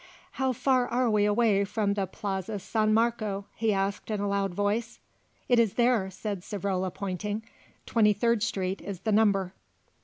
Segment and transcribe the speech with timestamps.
[0.31, 4.51] "How far are we away from the Plaza San Marco?" he asked in a loud
[4.51, 4.99] voice.
[5.47, 7.43] "It is there," said Savrola pointing.
[7.85, 9.53] "Twenty third Street is the number."